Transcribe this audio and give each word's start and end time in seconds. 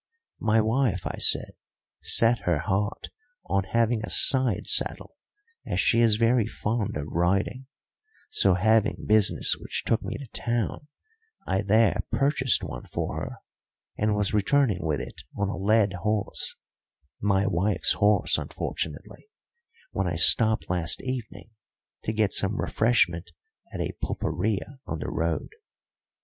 "My 0.39 0.59
wife," 0.61 1.05
I 1.05 1.19
said, 1.19 1.51
"set 2.01 2.39
her 2.45 2.57
heart 2.57 3.09
on 3.45 3.65
having 3.65 4.03
a 4.03 4.09
side 4.09 4.65
saddle, 4.65 5.15
as 5.63 5.79
she 5.79 5.99
is 5.99 6.15
very 6.15 6.47
fond 6.47 6.97
of 6.97 7.05
riding; 7.07 7.67
so, 8.31 8.55
having 8.55 9.05
business 9.05 9.55
which 9.59 9.83
took 9.83 10.01
me 10.01 10.17
to 10.17 10.25
town, 10.41 10.87
I 11.45 11.61
there 11.61 11.99
purchased 12.11 12.63
one 12.63 12.87
for 12.87 13.15
her, 13.21 13.35
and 13.95 14.15
was 14.15 14.33
returning 14.33 14.83
with 14.83 14.99
it 15.01 15.21
on 15.37 15.49
a 15.49 15.55
led 15.55 15.93
horse 15.93 16.55
my 17.19 17.45
wife's 17.45 17.91
horse, 17.93 18.39
unfortunately 18.39 19.29
when 19.91 20.07
I 20.07 20.15
stopped 20.15 20.67
last 20.67 21.03
evening 21.03 21.51
to 22.05 22.11
get 22.11 22.33
some 22.33 22.59
refreshment 22.59 23.33
at 23.71 23.79
a 23.79 23.93
pulperia 24.01 24.79
on 24.87 24.97
the 24.97 25.11
road. 25.11 25.49